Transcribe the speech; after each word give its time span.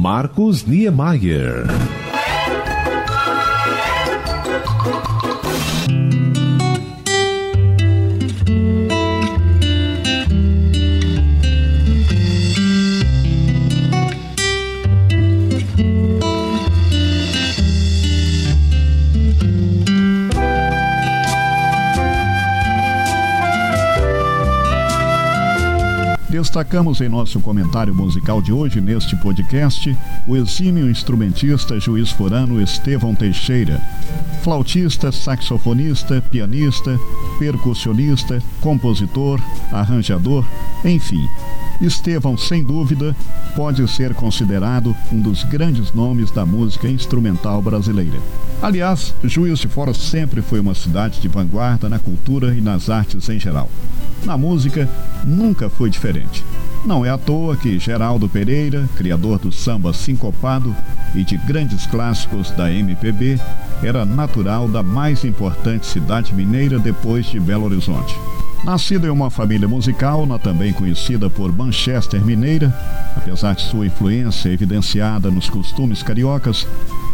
Marcos 0.00 0.66
Niemeyer. 0.66 1.99
Destacamos 26.30 27.00
em 27.00 27.08
nosso 27.08 27.40
comentário 27.40 27.92
musical 27.92 28.40
de 28.40 28.52
hoje 28.52 28.80
neste 28.80 29.16
podcast 29.16 29.96
o 30.28 30.36
exímio 30.36 30.88
instrumentista 30.88 31.80
juiz 31.80 32.12
forano 32.12 32.62
Estevão 32.62 33.16
Teixeira, 33.16 33.80
flautista, 34.40 35.10
saxofonista, 35.10 36.22
pianista, 36.30 36.96
percussionista, 37.36 38.40
compositor, 38.60 39.40
arranjador, 39.72 40.46
enfim. 40.84 41.28
Estevão, 41.80 42.36
sem 42.36 42.62
dúvida, 42.62 43.16
pode 43.56 43.86
ser 43.88 44.14
considerado 44.14 44.94
um 45.10 45.20
dos 45.20 45.44
grandes 45.44 45.92
nomes 45.92 46.30
da 46.30 46.44
música 46.44 46.88
instrumental 46.88 47.62
brasileira. 47.62 48.18
Aliás, 48.60 49.14
Juiz 49.24 49.58
de 49.58 49.68
Fora 49.68 49.94
sempre 49.94 50.42
foi 50.42 50.60
uma 50.60 50.74
cidade 50.74 51.20
de 51.20 51.28
vanguarda 51.28 51.88
na 51.88 51.98
cultura 51.98 52.54
e 52.54 52.60
nas 52.60 52.90
artes 52.90 53.28
em 53.28 53.40
geral. 53.40 53.70
Na 54.24 54.36
música, 54.36 54.88
nunca 55.24 55.70
foi 55.70 55.88
diferente. 55.88 56.44
Não 56.84 57.04
é 57.04 57.10
à 57.10 57.18
toa 57.18 57.56
que 57.56 57.78
Geraldo 57.78 58.28
Pereira, 58.28 58.88
criador 58.96 59.38
do 59.38 59.50
samba 59.50 59.92
sincopado 59.92 60.74
e 61.14 61.24
de 61.24 61.36
grandes 61.38 61.86
clássicos 61.86 62.50
da 62.50 62.70
MPB, 62.70 63.38
era 63.82 64.04
natural 64.04 64.68
da 64.68 64.82
mais 64.82 65.24
importante 65.24 65.86
cidade 65.86 66.34
mineira 66.34 66.78
depois 66.78 67.26
de 67.26 67.40
Belo 67.40 67.64
Horizonte. 67.64 68.14
Nascido 68.64 69.06
em 69.06 69.10
uma 69.10 69.30
família 69.30 69.66
musical, 69.66 70.26
na 70.26 70.38
também 70.38 70.72
conhecida 70.72 71.30
por 71.30 71.50
Manchester 71.50 72.22
Mineira, 72.22 72.72
apesar 73.16 73.54
de 73.54 73.62
sua 73.62 73.86
influência 73.86 74.50
evidenciada 74.50 75.30
nos 75.30 75.48
costumes 75.48 76.02
cariocas, 76.02 76.66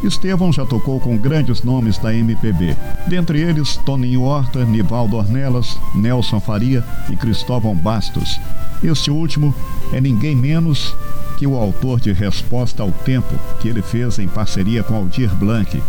Estevão 0.03 0.53
já 0.53 0.67
tocou 0.67 0.99
com 0.99 1.17
grandes 1.17 1.63
nomes 1.63 1.99
da 1.99 2.13
MPB, 2.13 2.77
dentre 3.07 3.41
eles 3.41 3.77
Toninho 3.77 4.23
Horta, 4.23 4.65
Nivaldo 4.65 5.17
Ornelas, 5.17 5.79
Nelson 5.95 6.41
Faria 6.41 6.85
e 7.09 7.17
Cristóvão 7.17 7.75
Bastos. 7.77 8.41
Este 8.83 9.11
último 9.11 9.55
é 9.93 10.01
ninguém 10.01 10.35
menos 10.35 10.95
que 11.39 11.47
o 11.47 11.57
autor 11.57 12.01
de 12.01 12.13
Resposta 12.13 12.83
ao 12.83 12.91
Tempo, 12.91 13.35
que 13.61 13.69
ele 13.69 13.83
fez 13.83 14.19
em 14.19 14.27
parceria 14.27 14.83
com 14.83 14.95
Aldir 14.95 15.35
Blanc, 15.37 15.81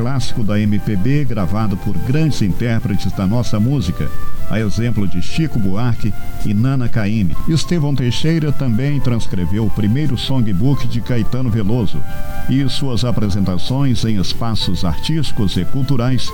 clássico 0.00 0.42
da 0.42 0.58
MPB 0.58 1.26
gravado 1.26 1.76
por 1.76 1.94
grandes 1.98 2.40
intérpretes 2.40 3.12
da 3.12 3.26
nossa 3.26 3.60
música, 3.60 4.10
a 4.48 4.58
exemplo 4.58 5.06
de 5.06 5.20
Chico 5.20 5.58
Buarque 5.58 6.10
e 6.46 6.54
Nana 6.54 6.88
Caymmi. 6.88 7.36
Estevão 7.46 7.94
Teixeira 7.94 8.50
também 8.50 8.98
transcreveu 8.98 9.66
o 9.66 9.70
primeiro 9.70 10.16
songbook 10.16 10.88
de 10.88 11.02
Caetano 11.02 11.50
Veloso 11.50 12.02
e 12.48 12.66
suas 12.70 13.04
apresentações 13.04 14.02
em 14.06 14.18
espaços 14.18 14.86
artísticos 14.86 15.54
e 15.58 15.66
culturais, 15.66 16.30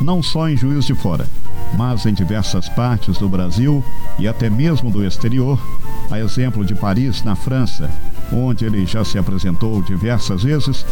não 0.00 0.22
só 0.22 0.48
em 0.48 0.56
Juiz 0.56 0.84
de 0.84 0.94
Fora, 0.94 1.26
mas 1.76 2.06
em 2.06 2.14
diversas 2.14 2.68
partes 2.68 3.18
do 3.18 3.28
Brasil 3.28 3.84
e 4.16 4.28
até 4.28 4.48
mesmo 4.48 4.92
do 4.92 5.04
exterior, 5.04 5.60
a 6.08 6.20
exemplo 6.20 6.64
de 6.64 6.76
Paris, 6.76 7.24
na 7.24 7.34
França, 7.34 7.90
onde 8.32 8.64
ele 8.64 8.84
já 8.86 9.04
se 9.04 9.18
apresentou 9.18 9.82
diversas 9.82 10.42
vezes, 10.42 10.84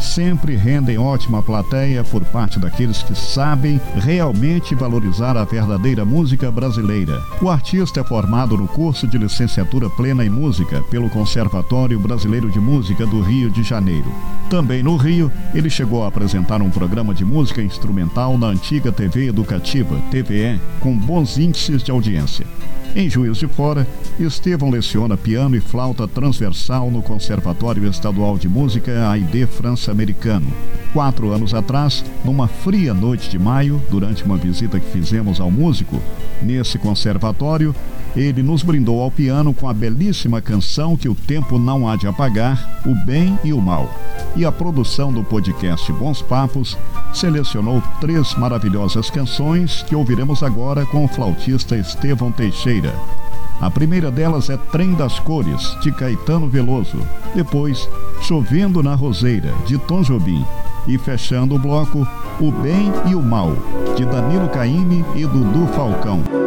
sempre 0.00 0.56
rendem 0.56 0.98
ótima 0.98 1.42
plateia 1.42 2.04
por 2.04 2.24
parte 2.24 2.58
daqueles 2.58 3.02
que 3.02 3.14
sabem 3.14 3.80
realmente 3.96 4.74
valorizar 4.74 5.36
a 5.36 5.44
verdadeira 5.44 6.04
música 6.04 6.50
brasileira. 6.50 7.20
O 7.40 7.48
artista 7.48 8.00
é 8.00 8.04
formado 8.04 8.56
no 8.56 8.66
curso 8.66 9.06
de 9.06 9.18
licenciatura 9.18 9.88
plena 9.90 10.24
em 10.24 10.30
música 10.30 10.82
pelo 10.90 11.10
Conservatório 11.10 11.98
Brasileiro 11.98 12.50
de 12.50 12.60
Música 12.60 13.06
do 13.06 13.20
Rio 13.20 13.50
de 13.50 13.62
Janeiro. 13.62 14.12
Também 14.50 14.82
no 14.82 14.96
Rio, 14.96 15.30
ele 15.54 15.70
chegou 15.70 16.04
a 16.04 16.08
apresentar 16.08 16.62
um 16.62 16.70
programa 16.70 17.14
de 17.14 17.24
música 17.24 17.62
instrumental 17.62 18.36
na 18.38 18.48
antiga 18.48 18.92
TV 18.92 19.28
Educativa, 19.28 19.96
TVE, 20.10 20.60
com 20.80 20.96
bons 20.96 21.38
índices 21.38 21.82
de 21.82 21.90
audiência. 21.90 22.46
Em 22.96 23.10
Juiz 23.10 23.38
de 23.38 23.48
Fora, 23.48 23.84
Estevão 24.20 24.70
leciona 24.70 25.16
piano 25.16 25.56
e 25.56 25.60
flauta 25.60 26.06
transversal 26.06 26.92
no 26.92 27.02
Conservatório 27.02 27.88
Estadual 27.88 28.38
de 28.38 28.48
Música 28.48 29.10
AID 29.10 29.46
França-Americano. 29.46 30.46
Quatro 30.92 31.32
anos 31.32 31.52
atrás, 31.54 32.04
numa 32.24 32.46
fria 32.46 32.94
noite 32.94 33.28
de 33.28 33.36
maio, 33.36 33.82
durante 33.90 34.22
uma 34.22 34.36
visita 34.36 34.78
que 34.78 34.92
fizemos 34.92 35.40
ao 35.40 35.50
músico, 35.50 36.00
nesse 36.40 36.78
conservatório, 36.78 37.74
ele 38.14 38.44
nos 38.44 38.62
brindou 38.62 39.02
ao 39.02 39.10
piano 39.10 39.52
com 39.52 39.68
a 39.68 39.74
belíssima 39.74 40.40
canção 40.40 40.96
que 40.96 41.08
o 41.08 41.16
tempo 41.16 41.58
não 41.58 41.88
há 41.88 41.96
de 41.96 42.06
apagar, 42.06 42.80
O 42.86 42.94
Bem 43.04 43.36
e 43.42 43.52
o 43.52 43.60
Mal. 43.60 43.92
E 44.36 44.44
a 44.44 44.52
produção 44.52 45.12
do 45.12 45.24
podcast 45.24 45.92
Bons 45.92 46.22
Papos 46.22 46.76
selecionou 47.12 47.82
três 48.00 48.34
maravilhosas 48.34 49.10
canções 49.10 49.82
que 49.82 49.94
ouviremos 49.94 50.42
agora 50.42 50.84
com 50.86 51.04
o 51.04 51.08
flautista 51.08 51.76
Estevão 51.76 52.32
Teixeira. 52.32 52.83
A 53.60 53.70
primeira 53.70 54.10
delas 54.10 54.50
é 54.50 54.56
Trem 54.56 54.94
das 54.94 55.18
Cores, 55.20 55.76
de 55.80 55.92
Caetano 55.92 56.48
Veloso. 56.48 56.98
Depois, 57.34 57.88
Chovendo 58.22 58.82
na 58.82 58.94
Roseira, 58.94 59.52
de 59.66 59.78
Tom 59.78 60.02
Jobim. 60.02 60.44
E 60.86 60.98
fechando 60.98 61.54
o 61.54 61.58
bloco, 61.58 62.06
O 62.40 62.50
Bem 62.50 62.92
e 63.06 63.14
o 63.14 63.22
Mal, 63.22 63.52
de 63.96 64.04
Danilo 64.04 64.48
Caime 64.48 65.04
e 65.14 65.24
Dudu 65.24 65.66
Falcão. 65.68 66.43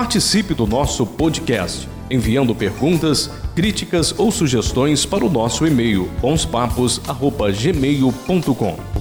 Participe 0.00 0.54
do 0.54 0.66
nosso 0.66 1.04
podcast, 1.04 1.86
enviando 2.10 2.54
perguntas, 2.54 3.30
críticas 3.54 4.18
ou 4.18 4.32
sugestões 4.32 5.04
para 5.04 5.26
o 5.26 5.28
nosso 5.28 5.66
e-mail 5.66 6.08
bonspapos@gmail.com. 6.22 8.99